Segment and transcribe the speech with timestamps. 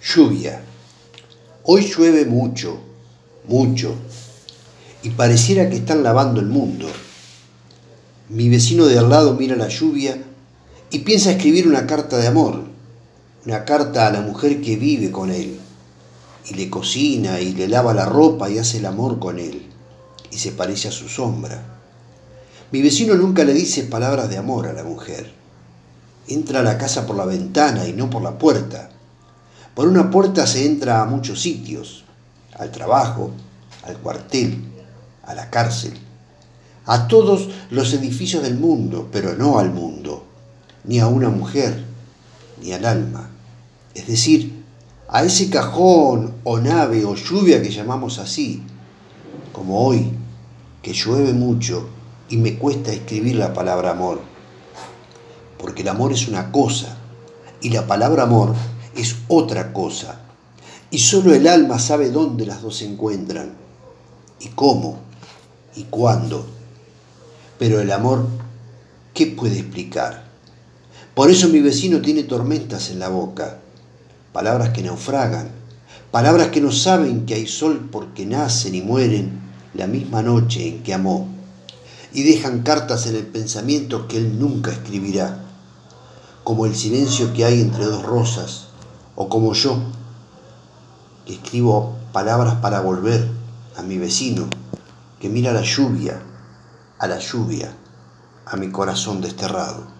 [0.00, 0.62] Lluvia.
[1.64, 2.78] Hoy llueve mucho,
[3.48, 3.94] mucho,
[5.02, 6.86] y pareciera que están lavando el mundo.
[8.28, 10.22] Mi vecino de al lado mira la lluvia
[10.90, 12.62] y piensa escribir una carta de amor,
[13.44, 15.58] una carta a la mujer que vive con él,
[16.48, 19.66] y le cocina y le lava la ropa y hace el amor con él,
[20.30, 21.80] y se parece a su sombra.
[22.70, 25.32] Mi vecino nunca le dice palabras de amor a la mujer.
[26.28, 28.90] Entra a la casa por la ventana y no por la puerta
[29.78, 32.02] por una puerta se entra a muchos sitios,
[32.58, 33.30] al trabajo,
[33.84, 34.64] al cuartel,
[35.22, 35.92] a la cárcel,
[36.84, 40.24] a todos los edificios del mundo, pero no al mundo,
[40.82, 41.84] ni a una mujer,
[42.60, 43.30] ni al alma.
[43.94, 44.64] Es decir,
[45.06, 48.64] a ese cajón o nave o lluvia que llamamos así,
[49.52, 50.10] como hoy,
[50.82, 51.88] que llueve mucho
[52.28, 54.22] y me cuesta escribir la palabra amor.
[55.56, 56.96] Porque el amor es una cosa
[57.60, 58.56] y la palabra amor
[58.98, 60.20] es otra cosa.
[60.90, 63.52] Y solo el alma sabe dónde las dos se encuentran,
[64.40, 64.98] y cómo,
[65.76, 66.46] y cuándo.
[67.58, 68.26] Pero el amor,
[69.14, 70.24] ¿qué puede explicar?
[71.14, 73.58] Por eso mi vecino tiene tormentas en la boca,
[74.32, 75.50] palabras que naufragan,
[76.10, 79.40] palabras que no saben que hay sol porque nacen y mueren
[79.74, 81.28] la misma noche en que amó,
[82.12, 85.44] y dejan cartas en el pensamiento que él nunca escribirá,
[86.42, 88.68] como el silencio que hay entre dos rosas
[89.20, 89.76] o como yo,
[91.26, 93.28] que escribo palabras para volver
[93.76, 94.46] a mi vecino,
[95.18, 96.22] que mira la lluvia,
[97.00, 97.74] a la lluvia,
[98.46, 99.97] a mi corazón desterrado.